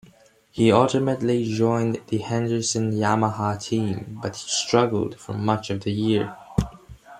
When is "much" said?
5.33-5.69